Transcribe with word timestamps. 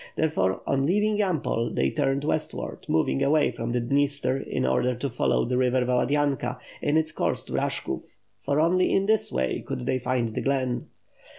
Therefore, 0.15 0.63
on 0.65 0.87
leaving 0.87 1.19
Yampol. 1.19 1.75
they 1.75 1.91
turned 1.91 2.23
westward, 2.23 2.87
moving 2.87 3.21
away 3.21 3.51
from 3.51 3.71
the 3.71 3.79
Dniester 3.79 4.35
in 4.35 4.65
order 4.65 4.95
to 4.95 5.09
follow 5.11 5.45
the 5.45 5.59
river 5.59 5.85
Valadynka 5.85 6.57
in 6.81 6.97
its 6.97 7.11
course 7.11 7.43
to 7.43 7.53
Bash 7.53 7.83
kov; 7.83 8.15
for 8.39 8.59
only 8.59 8.91
in 8.91 9.05
this 9.05 9.31
way 9.31 9.61
could 9.63 9.85
they 9.85 9.99
find 9.99 10.33
the 10.33 10.41
glen. 10.41 10.87